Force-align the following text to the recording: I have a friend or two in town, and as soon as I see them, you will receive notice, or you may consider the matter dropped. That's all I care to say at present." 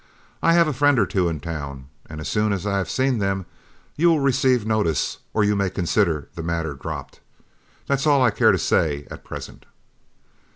I 0.41 0.53
have 0.53 0.67
a 0.67 0.73
friend 0.73 0.97
or 0.97 1.05
two 1.05 1.29
in 1.29 1.41
town, 1.41 1.87
and 2.09 2.19
as 2.19 2.27
soon 2.27 2.53
as 2.53 2.65
I 2.65 2.81
see 2.85 3.11
them, 3.11 3.45
you 3.95 4.09
will 4.09 4.19
receive 4.19 4.65
notice, 4.65 5.19
or 5.31 5.43
you 5.43 5.55
may 5.55 5.69
consider 5.69 6.27
the 6.33 6.41
matter 6.41 6.73
dropped. 6.73 7.19
That's 7.85 8.07
all 8.07 8.19
I 8.23 8.31
care 8.31 8.51
to 8.51 8.57
say 8.57 9.05
at 9.11 9.23
present." 9.23 9.67